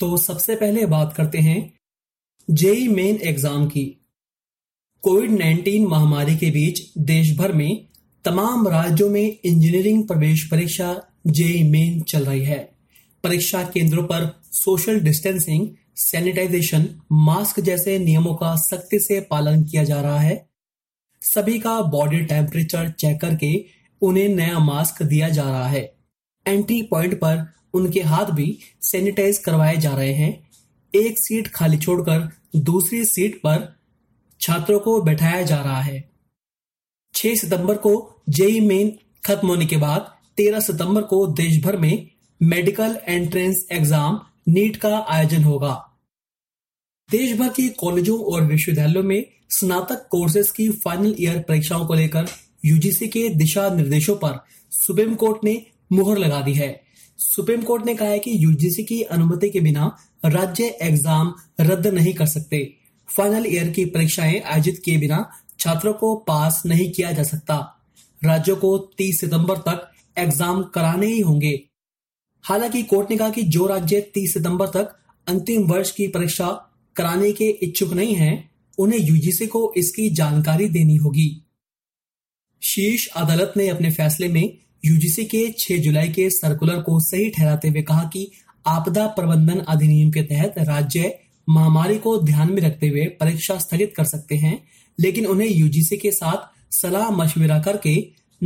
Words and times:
तो 0.00 0.16
सबसे 0.16 0.54
पहले 0.56 0.86
बात 0.86 1.12
करते 1.12 1.38
हैं 1.38 1.60
जेई 2.48 2.88
मेन 2.88 3.18
एग्जाम 3.24 3.66
की 3.66 3.84
कोविड 5.04 5.30
19 5.30 5.86
महामारी 5.88 6.36
के 6.36 6.50
बीच 6.50 6.80
देश 7.06 7.36
भर 7.38 7.52
में 7.52 7.86
तमाम 8.24 8.68
राज्यों 8.68 9.08
में 9.10 9.22
इंजीनियरिंग 9.22 10.06
प्रवेश 10.08 10.48
परीक्षा 10.50 10.94
जेई 11.26 11.62
मेन 11.70 12.00
चल 12.02 12.24
रही 12.24 12.44
है 12.44 12.58
परीक्षा 13.24 13.62
केंद्रों 13.68 14.04
पर 14.04 14.28
सोशल 14.52 15.00
डिस्टेंसिंग 15.00 15.68
सैनिटाइजेशन 15.96 16.88
मास्क 17.12 17.60
जैसे 17.60 17.98
नियमों 17.98 18.34
का 18.34 18.54
सख्ती 18.56 18.98
से 18.98 19.20
पालन 19.30 19.64
किया 19.64 19.84
जा 19.84 20.00
रहा 20.00 20.20
है 20.20 20.36
सभी 21.22 21.58
का 21.58 21.80
बॉडी 21.90 22.20
टेम्परेचर 22.24 22.90
चेक 22.90 23.20
करके 23.20 23.52
उन्हें 24.02 24.28
नया 24.28 24.58
मास्क 24.58 25.02
दिया 25.02 25.28
जा 25.28 25.44
रहा 25.44 25.66
है 25.68 25.82
एंट्री 26.46 26.82
पॉइंट 26.82 27.14
पर 27.14 27.44
उनके 27.76 28.00
हाथ 28.04 28.30
भी 28.32 28.46
सैनिटाइज 28.82 29.38
करवाए 29.38 29.76
जा 29.76 29.94
रहे 29.94 30.12
हैं 30.14 30.32
एक 30.94 31.18
सीट 31.18 31.48
खाली 31.48 31.78
छोड़कर 31.78 32.28
दूसरी 32.64 33.04
सीट 33.04 33.40
पर 33.40 33.64
छात्रों 34.40 34.78
को 34.80 35.00
बैठाया 35.02 35.42
जा 35.42 35.60
रहा 35.62 35.80
है 35.80 36.02
6 37.14 37.36
सितंबर 37.36 37.76
को 37.76 37.94
जेई 38.28 38.60
मेन 38.60 38.92
खत्म 39.26 39.48
होने 39.48 39.66
के 39.66 39.76
बाद 39.76 40.12
13 40.40 40.60
सितंबर 40.60 41.02
को 41.02 41.26
देश 41.36 41.62
भर 41.64 41.76
में 41.76 42.06
मेडिकल 42.40 42.98
एंट्रेंस 43.08 43.66
एग्जाम 43.72 44.20
नीट 44.48 44.76
का 44.76 44.96
आयोजन 45.08 45.44
होगा 45.44 45.74
देश 47.10 47.36
भर 47.38 47.48
के 47.48 47.68
कॉलेजों 47.78 48.18
और 48.24 48.44
विश्वविद्यालयों 48.44 49.02
में 49.02 49.24
स्नातक 49.50 50.06
कोर्सेज 50.10 50.50
की 50.50 50.68
फाइनल 50.84 51.14
ईयर 51.20 51.38
परीक्षाओं 51.38 51.86
को 51.86 51.94
लेकर 51.94 52.26
यूजीसी 52.64 53.08
के 53.08 53.28
दिशा 53.34 53.68
निर्देशों 53.70 54.16
पर 54.16 54.38
सुप्रीम 54.72 55.14
कोर्ट 55.14 55.44
ने 55.44 55.54
मुहर 55.92 56.18
लगा 56.18 56.40
दी 56.40 56.52
है 56.54 56.68
सुप्रीम 57.18 57.62
कोर्ट 57.62 57.86
ने 57.86 57.94
कहा 57.94 58.08
है 58.08 58.18
कि 58.18 58.44
यूजीसी 58.44 58.84
की 58.84 59.02
अनुमति 59.02 59.50
के 59.50 59.60
बिना 59.60 59.96
राज्य 60.24 60.64
एग्जाम 60.82 61.34
रद्द 61.60 61.86
नहीं 61.86 62.14
कर 62.14 62.26
सकते 62.26 62.74
फाइनल 63.16 63.46
ईयर 63.46 63.70
की 63.70 63.84
परीक्षाएं 63.84 64.42
आयोजित 64.42 64.82
किए 64.84 64.98
बिना 64.98 65.30
छात्रों 65.58 65.92
को 65.92 66.16
पास 66.16 66.62
नहीं 66.66 66.92
किया 66.92 67.12
जा 67.12 67.22
सकता 67.22 67.82
राज्यों 68.24 68.56
को 68.56 68.90
30 69.00 69.12
सितंबर 69.12 69.58
तक 69.58 69.92
एग्जाम 70.18 70.62
कराने 70.62 71.06
ही 71.06 71.20
होंगे 71.20 71.64
हालांकि 72.44 72.82
कोर्ट 72.82 73.10
ने 73.10 73.16
कहा 73.16 73.30
कि 73.30 73.42
जो 73.42 73.66
राज्य 73.66 74.12
30 74.16 74.26
सितंबर 74.26 74.66
तक 74.66 74.96
अंतिम 75.28 75.62
वर्ष 75.62 75.90
की 75.90 76.08
परीक्षा 76.08 76.48
कराने 76.96 77.32
के 77.32 77.44
इच्छुक 77.44 77.92
नहीं 77.92 78.14
हैं, 78.14 78.50
उन्हें 78.78 79.00
यूजीसी 79.00 79.46
को 79.46 79.72
इसकी 79.76 80.10
जानकारी 80.10 80.68
देनी 80.68 80.96
होगी 80.96 81.42
शीर्ष 82.62 83.06
अदालत 83.06 83.54
ने 83.56 83.68
अपने 83.68 83.90
फैसले 83.90 84.28
में 84.28 84.58
यूजीसी 84.84 85.24
के 85.24 85.42
6 85.60 85.78
जुलाई 85.82 86.08
के 86.08 86.28
सर्कुलर 86.30 86.80
को 86.82 86.98
सही 87.02 87.28
ठहराते 87.30 87.68
हुए 87.68 87.82
कहा 87.82 88.04
कि 88.12 88.30
आपदा 88.66 89.06
प्रबंधन 89.16 89.60
अधिनियम 89.68 90.10
के 90.10 90.22
तहत 90.24 90.58
राज्य 90.68 91.12
महामारी 91.48 91.98
को 91.98 92.16
ध्यान 92.22 92.52
में 92.52 92.60
रखते 92.62 92.88
हुए 92.88 93.04
परीक्षा 93.20 93.56
स्थगित 93.58 93.92
कर 93.96 94.04
सकते 94.06 94.36
हैं 94.36 94.58
लेकिन 94.98 95.26
उन्हें 95.26 95.48
यूजीसी 95.48 95.96
के 95.96 96.10
साथ 96.12 96.46
सलाह 96.76 97.10
मशविरा 97.12 97.58
करके 97.62 97.94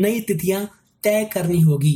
नई 0.00 0.21
तिथियां 0.29 0.65
तय 1.03 1.25
करनी 1.33 1.61
होगी 1.63 1.95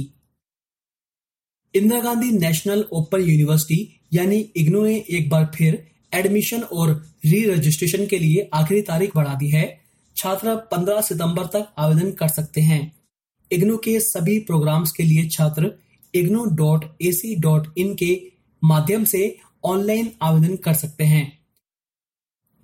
Indira 1.75 2.01
Gandhi 2.01 2.31
national 2.39 2.85
open 2.93 3.21
university 3.23 3.79
यानी 4.15 4.39
इग्नू 4.57 4.85
ने 4.85 4.97
एक 5.11 5.29
बार 5.31 5.51
फिर 5.55 5.83
एडमिशन 6.13 6.63
और 6.73 6.93
री 7.25 7.45
रजिस्ट्रेशन 7.45 8.07
के 8.07 8.19
लिए 8.19 8.49
आखिरी 8.55 8.83
तारीख 8.91 9.17
बढ़ा 9.17 9.35
दी 9.35 9.49
है 9.51 9.65
छात्र 10.17 10.55
15 10.73 11.03
सितंबर 11.03 11.47
तक 11.55 11.73
आवेदन 11.79 12.11
कर 12.21 12.29
सकते 12.31 12.61
हैं 12.63 12.81
इग्नू 13.51 13.77
के 13.77 13.99
सभी 14.01 14.39
प्रोग्राम्स 14.39 14.93
के 14.93 15.03
लिए 15.03 15.29
छात्र 15.29 15.73
IGNOU 16.15 16.45
dot 16.57 16.85
C 17.13 17.35
dot 17.37 17.67
in 17.79 17.95
के 17.95 18.15
माध्यम 18.63 19.05
से 19.05 19.37
ऑनलाइन 19.65 20.11
आवेदन 20.23 20.57
कर 20.57 20.75
सकते 20.75 21.05
हैं 21.05 21.27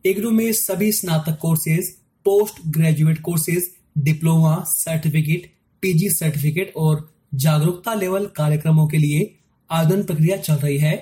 इग्नू 0.04 0.30
में 0.30 0.52
सभी 0.52 0.90
स्नातक 0.92 1.38
courses 1.40 1.90
post 2.26 2.60
graduate 2.68 3.20
courses 3.20 3.70
diploma 3.98 4.62
certificate 4.68 5.50
PG 5.82 6.08
certificate 6.10 6.72
और 6.76 7.08
जागरूकता 7.34 7.94
लेवल 7.94 8.26
कार्यक्रमों 8.36 8.86
के 8.88 8.98
लिए 8.98 9.34
आवेदन 9.70 10.02
प्रक्रिया 10.02 10.36
चल 10.36 10.54
रही 10.54 10.78
है 10.78 10.94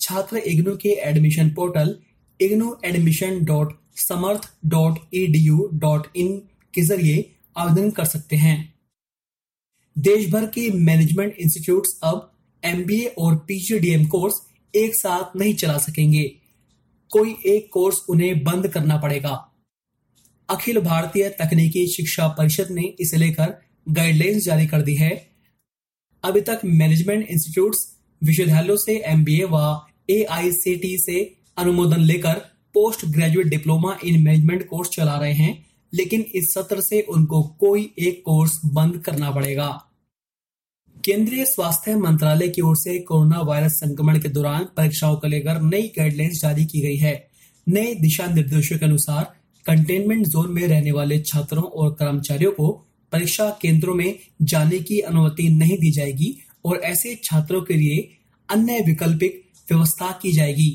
छात्र 0.00 0.36
इग्नू 0.46 0.76
के 0.76 0.88
admission 1.08 1.50
portal 1.50 1.96
IGNOU 2.40 2.76
admission 2.84 3.44
dot 3.44 3.72
Samarth 3.98 4.50
dot 4.66 4.98
E 5.14 5.26
D 5.26 5.38
U 5.38 5.68
dot 5.74 6.06
in 6.16 6.36
के 6.74 6.82
जरिए 6.82 7.30
आवेदन 7.56 7.90
कर 7.90 8.04
सकते 8.04 8.36
हैं 8.36 8.56
देश 9.96 10.30
भर 10.30 10.46
के 10.46 10.70
मैनेजमेंट 10.80 11.34
इंस्टीट्यूट 11.40 11.86
अब 12.04 12.30
एम 12.62 12.84
और 13.18 13.36
पी 13.48 14.04
कोर्स 14.06 14.40
एक 14.74 14.94
साथ 14.94 15.36
नहीं 15.36 15.54
चला 15.54 15.76
सकेंगे 15.78 16.24
कोई 17.10 17.36
एक 17.46 17.68
कोर्स 17.72 18.04
उन्हें 18.10 18.42
बंद 18.44 18.68
करना 18.68 18.96
पड़ेगा 18.96 19.34
अखिल 20.48 20.80
भारतीय 20.80 21.28
तकनीकी 21.40 21.86
शिक्षा 21.86 22.26
परिषद 22.28 22.68
ने 22.70 22.82
इसे 23.00 23.16
लेकर 23.16 23.54
गाइडलाइंस 23.90 24.44
जारी 24.44 24.66
कर 24.66 24.82
दी 24.82 24.94
है 24.94 25.10
अभी 26.24 26.40
तक 26.40 26.60
मैनेजमेंट 26.64 27.26
इंस्टीट्यूट्स 27.30 27.86
विश्वविद्यालयों 28.22 28.76
से 28.76 28.96
एम 29.06 29.24
व 29.52 29.60
ए 30.10 30.24
e 30.42 30.96
से 30.98 31.22
अनुमोदन 31.56 32.00
लेकर 32.02 32.38
post 32.74 33.04
graduate 33.06 33.46
diploma 33.46 33.96
in 34.04 34.22
management 34.22 34.66
course 34.68 34.88
चला 34.88 35.16
रहे 35.16 35.32
हैं 35.32 35.52
लेकिन 35.94 36.24
इस 36.34 36.52
सत्र 36.54 36.80
से 36.80 37.00
उनको 37.10 37.42
कोई 37.60 37.90
एक 37.98 38.22
कोर्स 38.24 38.60
बंद 38.74 39.02
करना 39.04 39.30
पड़ेगा 39.30 39.68
केंद्रीय 40.96 41.44
स्वास्थ्य 41.44 41.94
मंत्रालय 41.96 42.48
की 42.48 42.62
ओर 42.62 42.76
से 42.76 42.98
कोरोना 42.98 43.40
वायरस 43.40 43.72
संक्रमण 43.72 44.18
के 44.20 44.28
दौरान 44.28 44.64
परीक्षाओं 44.76 45.16
को 45.16 45.26
लेकर 45.26 45.60
नई 45.62 45.92
गाइडलाइंस 45.98 46.40
जारी 46.42 46.64
की 46.64 46.80
गई 46.80 46.96
है 46.96 47.14
नए 47.66 47.94
दिशा 47.94 48.26
निर्देशों 48.26 48.78
के 48.78 48.84
अनुसार 48.84 49.24
कंटेनमेंट 49.64 50.26
जोन 50.26 50.52
में 50.52 50.66
रहने 50.68 50.92
वाले 50.92 51.18
छात्रों 51.22 51.64
और 51.64 51.92
कर्मचारियों 51.94 52.52
को 52.52 52.70
परीक्षा 53.12 53.48
केंद्रों 53.62 53.94
में 53.94 54.14
जाने 54.42 54.78
की 54.80 54.98
अनुमति 55.02 55.48
नहीं 55.48 55.76
दी 55.78 55.90
जाएगी 55.90 56.36
और 56.64 56.80
ऐसे 56.84 57.14
छात्रों 57.24 57.62
के 57.62 57.74
लिए 57.74 58.08
अन्य 58.48 58.78
वैकल्पिक 58.80 59.42
व्यवस्था 59.68 60.10
की 60.22 60.32
जाएगी 60.32 60.70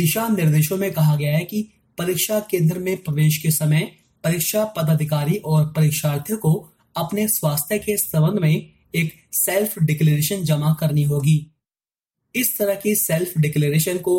दिशा 0.00 0.28
निर्देशों 0.28 0.76
में 0.76 0.90
कहा 0.92 1.16
गया 1.16 1.36
है 1.36 1.44
कि 1.44 1.62
परीक्षा 1.98 2.38
केंद्र 2.40 2.78
में 2.78 2.96
प्रवेश 2.96 3.38
के 3.42 3.50
समय 3.50 3.90
परीक्षा 4.24 4.64
पदाधिकारी 4.76 5.36
और 5.44 5.66
परीक्षार्थियों 5.66 6.38
को 6.38 6.52
अपने 6.96 7.26
स्वास्थ्य 7.28 7.78
के 7.78 7.96
संबंध 7.96 8.38
में 8.38 8.54
एक 8.94 9.12
सेल्फ 9.32 9.78
डिक्लेरेशन 9.78 10.42
जमा 10.44 10.72
करनी 10.80 11.02
होगी 11.02 11.38
इस 12.34 12.56
तरह 12.58 12.74
की 12.74 12.94
सेल्फ 12.94 13.38
डिक्लेरेशन 13.38 13.98
को 13.98 14.14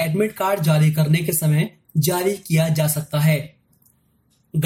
एडमिट 0.00 0.32
कार्ड 0.32 0.60
जारी 0.60 0.90
करने 0.92 1.18
के 1.18 1.32
समय 1.32 1.70
जारी 1.96 2.36
किया 2.36 2.68
जा 2.68 2.86
सकता 2.86 3.20
है 3.20 3.38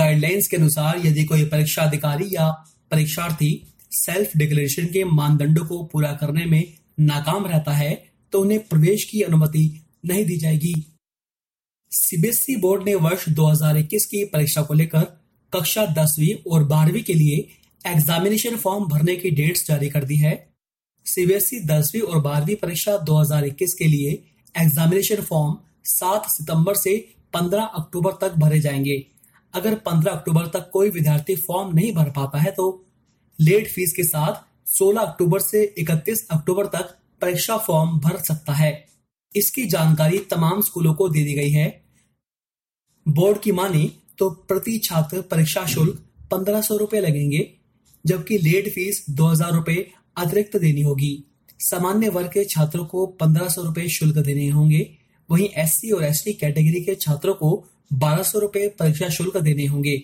गाइडलाइंस 0.00 0.48
के 0.48 0.56
अनुसार 0.56 1.06
यदि 1.06 1.24
कोई 1.24 1.44
परीक्षा 1.44 1.82
अधिकारी 1.82 2.28
या 2.32 2.48
परीक्षार्थी 2.90 3.50
सेल्फ 3.92 4.36
डिक्लेरेशन 4.36 4.86
के 4.86 5.04
मानदंडों 5.04 5.64
को 5.66 5.82
पूरा 5.82 6.12
करने 6.12 6.44
में 6.46 6.62
नाकाम 7.00 7.46
रहता 7.46 7.72
है 7.72 7.92
तो 8.32 8.40
उन्हें 8.40 8.60
प्रवेश 8.68 9.04
की 9.04 9.22
अनुमति 9.22 9.64
नहीं 10.06 10.24
दी 10.26 10.36
जाएगी 10.38 10.74
सीबीएसई 11.92 12.54
बोर्ड 12.56 12.82
ने 12.84 12.94
वर्ष 12.96 13.28
2021 13.28 14.04
की 14.04 14.24
परीक्षा 14.24 14.62
को 14.62 14.74
लेकर 14.74 15.04
कक्षा 15.52 15.84
दसवीं 15.92 16.34
और 16.52 16.64
बारहवीं 16.64 17.02
के 17.02 17.14
लिए 17.14 17.36
एग्जामिनेशन 17.86 18.56
फॉर्म 18.56 18.84
भरने 18.88 19.16
की 19.16 19.30
डेट्स 19.30 19.66
जारी 19.68 19.88
कर 19.90 20.04
दी 20.04 20.16
है 20.16 20.34
सीबीएसई 21.06 21.58
दसवीं 21.66 22.02
और 22.02 22.20
बारहवीं 22.22 22.56
परीक्षा 22.56 22.96
2021 23.04 23.72
के 23.78 23.84
लिए 23.84 24.12
एग्जामिनेशन 24.54 25.22
फॉर्म 25.22 25.56
7 25.90 26.28
सितंबर 26.28 26.74
से 26.74 26.94
15 27.36 27.66
अक्टूबर 27.78 28.12
तक 28.20 28.34
भरे 28.38 28.60
जाएंगे 28.60 28.96
अगर 29.54 29.74
15 29.88 30.08
अक्टूबर 30.08 30.46
तक 30.48 30.70
कोई 30.72 30.90
विद्यार्थी 30.90 31.36
फॉर्म 31.38 31.74
नहीं 31.74 31.92
भर 31.94 32.10
पाता 32.10 32.38
है 32.38 32.50
तो 32.50 32.68
लेट 33.38 33.70
फीस 33.70 33.92
के 33.96 34.04
साथ 34.04 34.42
16 34.74 35.06
अक्टूबर 35.06 35.40
से 35.40 35.64
31 35.80 36.22
अक्टूबर 36.30 36.66
तक 36.68 36.94
परीक्षा 37.22 37.56
फॉर्म 37.66 37.98
भर 38.00 38.16
सकता 38.22 38.52
है 38.52 38.72
इसकी 39.34 39.64
जानकारी 39.66 40.18
तमाम 40.30 40.60
स्कूलों 40.60 40.94
को 40.94 41.08
दे 41.08 41.24
दी 41.24 41.34
गई 41.34 41.50
है 41.50 41.68
बोर्ड 43.06 43.38
की 43.38 43.52
माने 43.52 43.90
तो 44.18 44.30
प्रति 44.48 44.78
छात्र 44.78 45.20
परीक्षा 45.30 45.64
शुल्क 45.66 46.02
पंद्रह 46.30 46.60
सौ 46.60 46.76
रुपए 46.76 47.00
लगेंगे 47.00 47.48
जबकि 48.04 48.38
लेट 48.38 48.68
फीस 48.74 49.04
दो 49.10 49.26
हजार 49.26 49.52
रुपए 49.52 49.76
अतिरिक्त 50.16 50.56
देनी 50.56 50.82
होगी 50.82 51.12
सामान्य 51.60 52.08
वर्ग 52.08 52.28
के 52.28 52.44
छात्रों 52.44 52.84
को 52.84 53.06
पंद्रह 53.20 53.48
सौ 53.48 53.62
रुपए 53.62 53.88
शुल्क 53.88 54.18
देने 54.18 54.48
होंगे 54.48 54.88
वहीं 55.28 55.48
एस 55.58 55.80
और 55.94 56.04
एस 56.04 56.22
कैटेगरी 56.40 56.80
के 56.84 56.94
छात्रों 56.96 57.34
को 57.34 57.50
बारह 57.94 58.22
सौ 58.22 58.38
रुपए 58.38 58.66
परीक्षा 58.78 59.08
शुल्क 59.08 59.36
देने 59.38 59.66
होंगे 59.66 59.96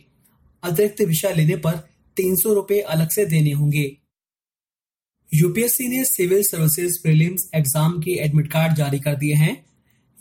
अतिरिक्त 0.62 1.00
विषय 1.02 1.34
लेने 1.34 1.56
पर 1.56 1.76
तीन 2.16 2.36
सौ 2.36 2.52
रुपए 2.54 2.80
अलग 2.88 3.08
से 3.08 3.24
देने 3.26 3.52
होंगे 3.52 3.86
यूपीएससी 5.32 5.88
ने 5.88 6.04
सिविल 6.04 6.42
सर्विसेज 6.42 6.98
प्रीलिम्स 6.98 7.48
एग्जाम 7.54 8.00
के 8.00 8.10
एडमिट 8.24 8.46
कार्ड 8.52 8.74
जारी 8.74 8.98
कर 8.98 9.14
दिए 9.14 9.34
हैं 9.34 9.64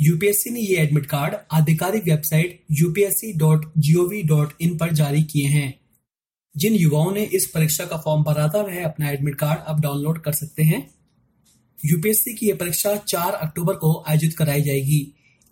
यूपीएससी 0.00 0.50
ने 0.50 0.60
ये 0.60 0.78
एडमिट 0.78 1.06
कार्ड 1.06 1.36
आधिकारिक 1.52 2.04
वेबसाइट 2.04 2.62
upsc.gov.in 2.74 4.72
पर 4.80 4.92
जारी 4.94 5.24
किए 5.24 5.48
हैं 5.48 5.74
जिन 6.56 6.74
युवाओं 6.74 7.12
ने 7.12 7.24
इस 7.34 7.46
परीक्षा 7.46 7.86
का 7.86 7.98
फॉर्म 7.98 8.24
भरा 8.24 8.48
था 8.48 8.62
वह 8.62 8.84
अपना 8.86 9.10
एडमिट 9.10 9.36
कार्ड 9.36 9.60
अब 9.68 9.80
डाउनलोड 9.82 10.22
कर 10.22 10.32
सकते 10.32 10.64
हैं 10.64 10.82
यूपीएससी 11.80 12.34
की 12.34 12.48
यह 12.48 12.56
परीक्षा 12.56 12.94
4 13.06 13.34
अक्टूबर 13.34 13.74
को 13.74 14.04
आयोजित 14.08 14.38
कराई 14.38 14.62
जाएगी 14.62 15.00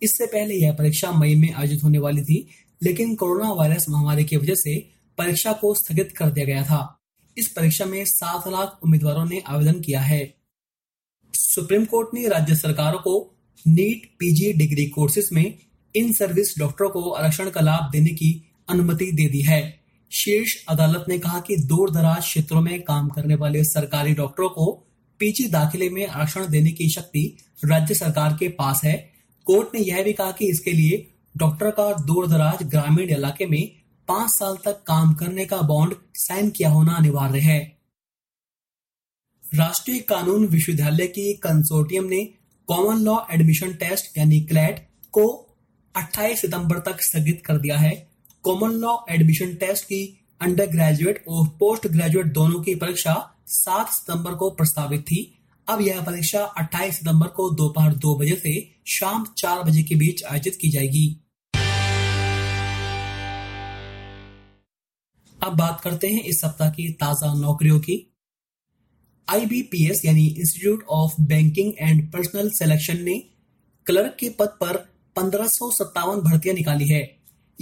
इससे 0.02 0.26
पहले 0.26 0.54
यह 0.54 0.72
परीक्षा 0.72 1.12
मई 1.12 1.34
में 1.34 1.52
आयोजित 1.52 1.84
होने 1.84 1.98
वाली 1.98 2.22
थी 2.22 2.46
लेकिन 2.80 3.14
कोरोना 3.14 3.52
वायरस 3.52 3.86
महामारी 3.88 4.24
की 4.24 4.36
वजह 4.36 4.54
से 4.54 4.74
परीक्षा 5.18 5.52
को 5.52 5.74
स्थगित 5.74 6.12
कर 6.16 6.30
दिया 6.30 6.46
गया 6.46 6.62
था 6.62 7.03
इस 7.36 7.48
परीक्षा 7.48 7.84
में 7.84 8.04
सात 8.04 8.48
लाख 8.48 8.78
उम्मीदवारों 8.84 9.24
ने 9.24 9.42
आवेदन 9.46 9.80
किया 9.80 10.00
है 10.00 10.22
सुप्रीम 11.34 11.84
कोर्ट 11.84 12.08
ने 12.14 12.26
राज्य 12.28 12.54
सरकारों 12.56 12.98
को 12.98 13.14
नीट 13.66 14.06
पीजी 14.18 14.52
डिग्री 14.52 14.86
कोर्सेज 14.86 15.28
में 15.32 15.44
इन 15.94 16.12
सर्विस 16.12 16.54
डॉक्टरों 16.58 16.88
को 16.90 17.10
आरक्षण 17.10 17.50
का 17.50 17.60
लाभ 17.60 17.90
देने 17.92 18.10
की 18.10 18.30
अनुमति 18.68 19.10
दे 19.12 19.28
दी 19.28 19.40
है 19.42 19.62
शीर्ष 20.12 20.54
अदालत 20.68 21.04
ने 21.08 21.18
कहा 21.18 21.40
कि 21.40 21.56
दूर 21.66 21.90
दराज 21.90 22.22
क्षेत्रों 22.22 22.60
में 22.60 22.80
काम 22.82 23.08
करने 23.08 23.34
वाले 23.34 23.62
सरकारी 23.64 24.14
डॉक्टरों 24.14 24.48
को 24.48 24.70
पीजी 25.20 25.48
दाखिले 25.48 25.88
में 25.90 26.06
आरक्षण 26.06 26.46
देने 26.46 26.70
की 26.70 26.88
शक्ति 26.90 27.24
राज्य 27.64 27.94
सरकार 27.94 28.36
के 28.40 28.48
पास 28.48 28.80
है 28.84 28.94
कोर्ट 29.46 29.74
ने 29.74 29.80
यह 29.80 30.02
भी 30.02 30.12
कहा 30.12 30.30
कि 30.30 30.50
इसके 30.50 30.72
लिए 30.72 31.06
डॉक्टर 31.34 31.70
का 31.70 31.92
दूर 32.02 32.26
दराज 32.26 32.62
ग्रामीण 32.62 33.10
इलाके 33.10 33.46
में 33.46 33.62
पांच 34.08 34.30
साल 34.30 34.56
तक 34.64 34.82
काम 34.86 35.14
करने 35.14 35.44
का 35.44 35.60
बॉन्ड 35.66 35.94
साइन 36.18 36.50
किया 36.50 36.70
होना 36.70 36.94
अनिवार्य 36.94 37.38
है 37.40 37.60
राष्ट्रीय 39.44 39.98
कानून 40.08 40.46
विश्वविद्यालय 40.46 41.06
की 41.08 41.32
कंसोर्टियम 41.42 42.04
ने 42.04 42.24
कॉमन 42.68 43.02
लॉ 43.02 43.16
एडमिशन 43.32 43.72
टेस्ट 43.74 44.18
यानी 44.18 44.40
क्लैट 44.40 44.78
को 45.14 45.24
28 45.94 46.36
सितंबर 46.36 46.78
तक 46.80 47.02
स्थगित 47.02 47.42
कर 47.46 47.58
दिया 47.58 47.76
है 47.78 47.94
कॉमन 48.44 48.72
लॉ 48.78 48.96
एडमिशन 49.10 49.54
टेस्ट 49.54 49.84
की 49.84 50.02
अंडर 50.40 50.66
ग्रेजुएट 50.66 51.24
और 51.28 51.46
पोस्ट 51.60 51.86
ग्रेजुएट 51.88 52.32
दोनों 52.32 52.62
की 52.62 52.74
परीक्षा 52.74 53.14
7 53.56 53.92
सितंबर 53.92 54.34
को 54.34 54.50
प्रस्तावित 54.50 55.02
थी 55.02 55.20
अब 55.66 55.80
यह 55.80 56.00
परीक्षा 56.04 56.46
28 56.60 56.92
सितंबर 56.92 57.28
को 57.36 57.50
दोपहर 57.54 57.94
दो 57.98 58.14
बजे 58.18 58.36
से 58.36 58.54
शाम 58.90 59.24
चार 59.36 59.62
बजे 59.62 59.82
के 59.82 59.94
बीच 59.96 60.24
आयोजित 60.24 60.58
की 60.60 60.70
जाएगी 60.70 61.06
अब 65.44 65.56
बात 65.56 65.80
करते 65.80 66.08
हैं 66.08 66.22
इस 66.24 66.40
सप्ताह 66.40 66.70
की 66.70 66.88
ताजा 67.00 67.32
नौकरियों 67.34 67.78
की 67.80 67.96
आईबीपीएस 69.28 70.00
यानी 70.04 70.26
institute 70.28 70.84
of 70.92 71.14
banking 71.28 71.72
and 71.80 72.02
personnel 72.12 72.50
selection 72.50 73.02
ने 73.02 73.18
क्लर्क 73.86 74.16
के 74.20 74.28
पद 74.38 74.56
पर 74.60 74.76
पंद्रह 75.16 75.46
भर्तियां 76.20 76.54
निकाली 76.56 76.88
है 76.88 77.02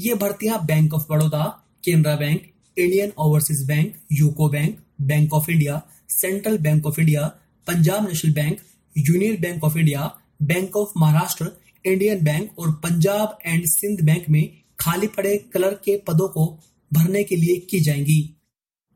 ये 0.00 0.15
भर्तियां 0.15 0.65
bank 0.67 0.95
of 0.95 1.07
Baroda 1.11 1.45
Canara 1.85 2.15
bank 2.17 2.51
Indian 2.77 3.13
overseas 3.19 3.67
bank 3.69 3.95
UCO 4.13 4.49
bank 4.49 4.79
bank 5.05 5.35
of 5.35 5.49
India 5.51 5.81
central 6.11 6.59
bank 6.59 6.87
of 6.87 6.99
India 6.99 7.27
Punjab 7.67 8.09
national 8.09 8.33
bank 8.35 8.61
union 8.97 9.41
bank 9.41 9.65
of 9.65 9.77
India 9.77 10.11
bank 10.45 10.77
of 10.77 10.93
Maharashtra 10.97 11.51
Indian 11.85 12.25
bank 12.25 12.59
और 12.59 12.73
पंजाब 12.83 13.39
एंड 13.47 13.65
सिंध 13.69 14.05
बैंक 14.07 14.29
में 14.29 14.43
खाली 14.81 15.07
पड़े 15.17 15.37
क्लर्क 15.53 15.81
के 15.85 15.97
पदों 16.09 16.29
को 16.29 16.47
भरने 16.95 17.25
के 17.25 17.37
लिए 17.37 17.57
की 17.71 17.81
जाएंगी 17.81 18.21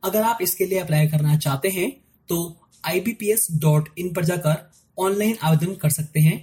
अगर 0.03 0.23
आप 0.23 0.38
इसके 0.43 0.67
लिए 0.67 0.79
अप्लाई 0.79 1.09
करना 1.09 1.37
चाहते 1.37 1.69
हैं 1.69 1.91
तो 2.29 2.38
आई 2.85 3.00
पर 3.00 4.25
जाकर 4.25 4.71
ऑनलाइन 4.99 5.37
आवेदन 5.43 5.75
कर 5.75 5.91
सकते 5.91 6.21
हैं 6.21 6.37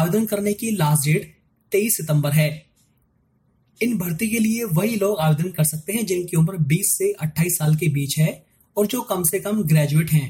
आवेदन 0.00 0.26
करने 0.26 0.52
की 0.52 0.70
लास्ट 0.70 1.08
डेट 1.08 1.34
तेईस 1.72 1.96
सितंबर 1.96 2.32
है 2.32 2.50
इन 3.80 3.96
भर्ती 3.98 4.28
के 4.28 4.38
लिए 4.38 4.64
वही 4.64 4.96
लोग 4.96 5.18
आवेदन 5.18 5.50
कर 5.50 5.64
सकते 5.64 5.92
हैं 5.92 6.04
जिनकी 6.06 6.36
उम्र 6.36 6.56
20 6.68 6.90
से 6.92 7.12
28 7.24 7.56
साल 7.58 7.76
के 7.76 7.88
बीच 7.88 8.18
है 8.18 8.30
और 8.76 8.86
जो 8.86 9.00
कम 9.02 9.22
से 9.22 9.38
कम 9.38 9.62
ग्रेजुएट 9.62 10.10
हैं 10.10 10.29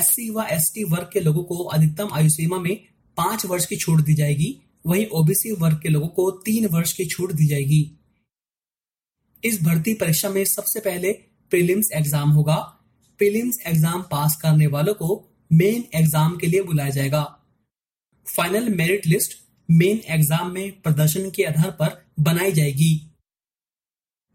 एस 0.00 0.14
व 0.30 0.46
एस 0.50 0.72
वर्ग 0.90 1.10
के 1.12 1.20
लोगों 1.20 1.42
को 1.44 1.64
अधिकतम 1.64 2.08
आयु 2.12 2.28
सीमा 2.28 2.58
में 2.58 2.74
पांच 3.16 3.46
वर्ष 3.46 3.66
की 3.66 3.76
छूट 3.76 4.00
दी 4.00 4.14
जाएगी 4.14 4.56
वहीं 4.86 5.06
ओबीसी 5.06 5.52
वर्ग 5.52 5.80
के 5.82 5.88
लोगों 5.88 6.08
को 6.08 6.30
तीन 6.30 6.66
वर्ष 6.66 6.92
की 6.92 7.06
छूट 7.06 7.32
दी 7.32 7.46
जाएगी 7.46 7.82
इस 9.44 9.62
भर्ती 9.62 9.94
परीक्षा 9.94 10.28
में 10.28 10.44
सबसे 10.44 10.80
पहले 10.80 11.12
प्रीलिम्स 11.52 11.90
एग्जाम 11.94 12.30
होगा 12.30 12.56
प्रीलिम्स 13.20 13.58
एग्जाम 13.66 14.02
पास 14.10 14.38
करने 14.42 14.66
वालों 14.66 14.94
को 14.94 15.08
मेन 15.50 15.84
एग्जाम 15.94 16.36
के 16.36 16.46
लिए 16.46 16.62
बुलाया 16.62 16.90
जाएगा 16.90 17.22
final 18.26 18.68
merit 18.74 19.06
list 19.06 19.36
main 19.68 20.00
exam 20.14 20.50
में 20.52 20.70
प्रदर्शन 20.82 21.30
के 21.30 21.42
आधार 21.44 21.70
पर 21.80 22.00
बनाई 22.20 22.52
जाएगी 22.52 22.94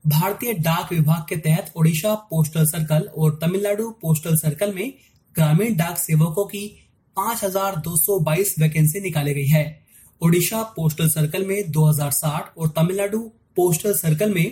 भारतीय 0.06 0.54
डाक 0.60 0.92
विभाग 0.94 1.26
के 1.30 1.36
तहत 1.40 1.74
ओडिशा 1.78 2.14
पोस्टल 2.30 2.66
सर्कल 2.66 3.10
और 3.18 3.38
तमिलनाडु 3.42 3.90
पोस्टल 4.02 4.36
सर्कल 4.38 4.74
में 4.74 4.94
ग्रामीण 5.36 5.76
डाक 5.76 5.98
सेवकों 5.98 6.46
की 6.46 6.64
5,222 7.18 8.54
वैकेंसी 8.60 9.02
निकाली 9.02 9.34
गई 9.34 9.48
है 9.48 9.66
ओडिशा 10.22 10.62
पोस्टल 10.76 11.10
सर्कल 11.10 11.46
में 11.46 11.58
2060 11.72 12.58
और 12.58 12.70
तमिलनाडु 12.78 13.20
पोस्टल 13.56 13.94
सर्कल 13.94 14.34
में 14.34 14.48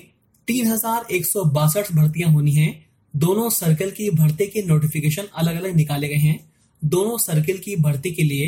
तीन 0.48 0.68
हजार 0.68 1.06
एक 1.12 1.26
सौ 1.26 1.44
बासठ 1.52 1.92
भर्तियां 1.92 2.32
होनी 2.34 2.52
है 2.52 2.68
दोनों 3.14 3.50
सर्कल 3.50 3.90
की 3.92 4.10
भर्ती 4.12 4.46
के 4.48 4.62
नोटिफिकेशन 4.62 5.24
अलग 5.38 5.56
अलग 5.56 5.76
निकाले 5.76 6.08
गए 6.08 6.16
हैं 6.18 6.40
दोनों 6.82 7.18
सर्कल 7.18 7.58
की 7.58 7.76
भर्ती 7.76 8.12
के 8.12 8.24
लिए 8.24 8.48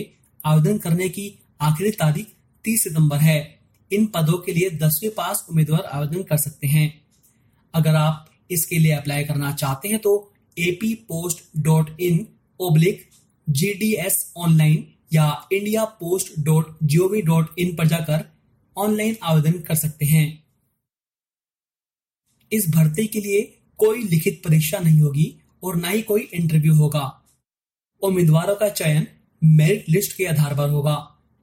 आवेदन 0.45 0.77
करने 0.77 1.10
की 1.10 1.27
आखिरी 1.62 1.92
तारीख 1.92 2.27
30 2.66 2.83
सितंबर 2.83 3.18
है 3.18 3.38
इन 3.92 4.06
पदों 4.06 4.38
के 4.38 4.54
लिए 4.54 4.69
दसवीं 4.77 5.10
पास 5.10 5.45
उम्मीदवार 5.50 5.83
आवेदन 5.94 6.24
कर 6.24 6.38
सकते 6.38 6.68
हैं 6.68 6.88
अगर 7.74 7.95
आप 7.95 8.25
इसके 8.51 8.80
लिए 8.80 8.92
अप्लाई 8.94 9.24
करना 9.24 9.51
चाहते 9.54 9.88
हैं 9.88 10.00
तो 10.00 10.16
AP 10.57 10.94
post 11.10 11.44
dot 11.57 11.90
in 12.02 12.26
oblique 12.59 13.07
G 13.47 13.73
D 13.73 13.94
S 13.99 14.33
online 14.38 14.83
या 15.14 15.30
India 15.54 15.85
post 15.99 16.40
dot 16.45 16.78
G 16.83 16.97
O 16.97 17.07
V 17.09 17.21
dot 17.23 17.59
in 17.59 17.76
पर 17.76 17.88
जाकर 17.88 18.26
ऑनलाइन 18.78 19.16
आवेदन 19.23 19.59
कर 19.61 19.76
सकते 19.76 20.06
हैं 20.06 20.39
इस 22.52 22.69
भर्ती 22.71 23.06
के 23.07 23.19
लिए 23.19 23.42
कोई 23.80 24.04
लिखित 24.04 24.42
परीक्षा 24.45 24.80
नहीं 24.80 25.02
होगी 25.02 25.33
और 25.64 25.76
ना 25.76 25.90
ही 25.90 26.02
कोई 26.02 26.21
इंटरव्यू 26.33 26.73
होगा 26.76 27.06
उम्मीदवारों 28.02 28.56
का 28.56 28.69
चयन 28.69 29.07
मेरिट 29.42 29.85
लिस्ट 29.90 30.16
के 30.18 30.26
आधार 30.26 30.56
पर 30.56 30.69
होगा 30.69 30.97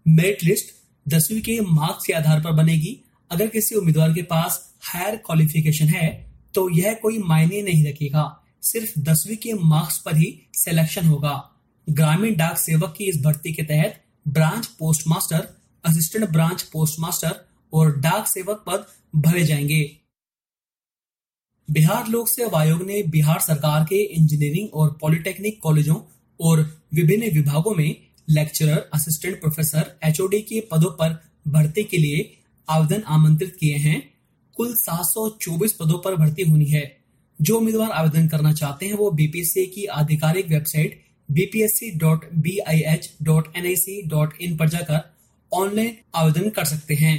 मेरिट 0.07 0.45
लिस्ट 0.45 0.75
दसवीं 1.07 1.41
के 1.41 1.61
मार्क्स 1.61 2.07
के 2.07 2.13
आधार 2.13 2.41
पर 2.41 2.53
बनेगी 2.53 2.99
अगर 3.31 3.49
किसी 3.49 3.75
उम्मीदवार 3.75 4.13
के 4.13 4.23
पास 4.23 4.61
हायर 4.85 5.17
क्वालिफिकेशन 5.17 5.89
है 5.89 6.09
तो 6.55 6.69
यह 6.71 6.95
कोई 7.03 7.19
मायने 7.19 7.63
नहीं 7.63 7.87
रखेगा 7.87 8.25
सिर्फ 8.63 8.99
दसवीं 8.99 9.37
के 9.37 9.53
मार्क्स 9.65 9.99
पर 9.99 10.17
ही 10.17 10.31
सिलेक्शन 10.55 11.07
होगा 11.07 11.35
ग्रामीण 11.87 12.37
डाक 12.37 12.59
सेवक 12.59 12.95
की 12.99 13.05
इस 13.05 13.21
भर्ती 13.23 13.53
के 13.53 13.63
तहत 13.63 14.01
branch 14.29 14.67
postmaster 14.79 15.47
assistant 15.85 16.29
branch 16.31 16.63
postmaster 16.63 17.35
और 17.73 17.97
डाक 18.01 18.27
सेवक 18.27 18.65
पद 18.67 18.87
भरे 19.17 19.45
जाएंगे 19.45 19.83
बिहार 21.69 22.09
लोक 22.09 22.29
सेवा 22.29 22.61
आयोग 22.61 22.83
ने 22.83 23.03
बिहार 23.03 23.41
सरकार 23.41 23.85
के 23.85 24.15
इंजीनियरिंग 24.15 24.75
और 24.75 24.99
पॉलिटेक्निक 25.01 25.63
कॉलेजों 25.63 25.97
और 26.41 26.81
विभिन्न 26.95 27.35
विभागों 27.35 27.75
में 27.75 27.97
लेक्चरर 28.29 28.91
असिस्टेंट 28.95 29.41
प्रोफेसर 29.41 29.99
एचओडी 30.05 30.43
के 30.43 30.69
पदों 30.73 30.91
पर 30.91 31.23
भर्ती 31.49 31.85
के 31.85 31.97
लिए 31.97 32.39
आवेदन 32.69 33.03
आमंत्रित 33.09 33.57
किए 33.61 33.79
हैं 33.79 34.13
कुल 34.57 34.75
724 34.79 35.73
पदों 35.73 35.99
पर 35.99 36.17
भर्ती 36.17 36.51
होनी 36.51 36.65
है 36.65 37.01
जो 37.39 37.59
उम्मीदवार 37.59 37.91
आवेदन 37.91 38.29
करना 38.29 38.53
चाहते 38.53 38.87
हैं 38.87 38.95
वो 38.95 39.11
बीपीएससी 39.11 39.67
की 39.67 39.85
आधिकारिक 39.95 40.49
वेबसाइट 40.49 41.07
bpsc.bih.nic.in 41.37 41.97
पर 44.59 44.69
जाकर 44.69 45.01
ऑनलाइन 45.53 45.97
आवेदन 46.15 46.51
कर 46.51 46.65
सकते 46.65 46.95
हैं 46.95 47.20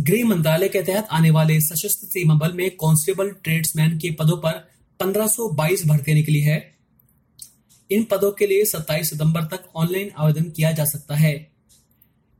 गृह 0.00 0.24
मंत्रालय 0.26 0.68
के 0.68 0.82
तहत 0.82 1.08
आने 1.12 1.30
वाले 1.30 1.60
सशस्त्र 1.60 2.06
सीमा 2.06 2.34
बल 2.34 2.52
में 2.52 2.70
कांस्टेबल 2.76 3.30
ट्रेड्समैन 3.44 3.98
के 3.98 4.10
पदों 4.10 4.36
पर 4.36 4.60
1522 5.00 5.84
भर्ती 5.86 6.14
निकली 6.14 6.40
है 6.40 6.56
इन 7.90 8.04
पदों 8.04 8.30
के 8.32 8.46
लिए 8.46 8.64
27 8.66 9.04
सितंबर 9.04 9.44
तक 9.46 9.68
ऑनलाइन 9.76 10.10
आवेदन 10.16 10.50
किया 10.50 10.72
जा 10.72 10.84
सकता 10.84 11.16
है 11.16 11.34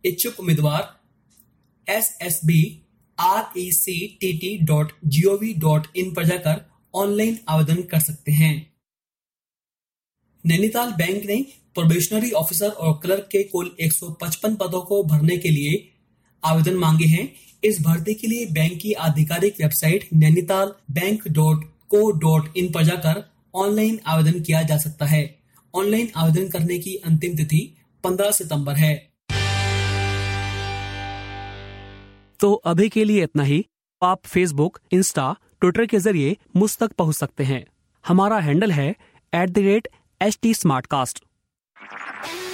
इच्छुक 0.05 0.41
उम्मीदवार 0.41 1.93
S 1.93 2.17
S 2.23 2.41
B 2.45 2.61
R 3.19 3.59
E 3.59 3.71
C 3.73 3.97
T 4.21 4.33
T 4.38 4.57
dot 4.67 4.93
G 5.07 5.25
O 5.25 5.37
V 5.38 5.52
dot 5.61 5.87
in 5.97 6.12
पर 6.14 6.25
जाकर 6.25 6.64
ऑनलाइन 6.95 7.38
आवेदन 7.49 7.83
कर 7.93 8.00
सकते 8.00 8.33
हैं 8.33 8.55
नैनीताल 10.45 10.93
बैंक 10.95 11.25
ने 11.25 11.45
प्रोबेशनरी 11.75 12.31
ऑफिसर 12.38 12.69
और 12.69 12.99
क्लर्क 13.02 13.29
के 13.33 13.43
कुल 13.43 13.71
155 13.83 14.57
पदों 14.61 14.81
को 14.83 15.02
भरने 15.05 15.37
के 15.37 15.50
लिए 15.50 15.76
आवेदन 16.43 16.76
मांगे 16.76 17.07
हैं 17.07 17.29
इस 17.62 17.81
भर्ती 17.83 18.14
के 18.14 18.26
लिए 18.26 18.47
बैंक 18.52 18.79
की 18.81 18.93
आधिकारिक 19.00 19.61
website 19.61 20.09
Nainital 20.14 20.73
bank 20.91 21.29
dot 21.29 21.64
co 21.91 22.11
dot 22.21 22.57
in 22.57 22.73
पर 22.73 22.85
जाकर 22.85 23.23
ऑनलाइन 23.55 23.99
आवेदन 24.07 24.41
किया 24.41 24.62
जा 24.62 24.76
सकता 24.79 25.07
है 25.07 25.23
ऑनलाइन 25.75 26.09
आवेदन 26.17 26.49
करने 26.49 26.79
की 26.79 26.95
अंतिम 27.07 27.37
तिथि 27.37 27.61
15 28.05 28.33
सितंबर 28.33 28.76
है 28.76 28.95
तो 32.41 32.52
अभी 32.67 32.88
के 32.88 33.05
लिए 33.05 33.23
इतना 33.25 33.43
ही 33.43 33.64
आप 34.02 34.26
फेसबुक 34.26 34.79
इंस्टा 34.93 35.33
ट्विटर 35.61 35.87
के 35.87 35.99
जरिए 35.99 36.37
मुझ 36.57 36.76
तक 36.79 36.93
पहुंच 36.93 37.17
सकते 37.17 37.45
हैं 37.45 37.64
हमारा 38.05 38.38
हैंडल 38.41 38.73
है 38.73 38.88
at 38.88 39.50
the 39.50 39.59
rate 39.59 39.88
H 40.21 40.38
T 40.43 40.55
smart 40.55 40.87
cast 40.87 41.25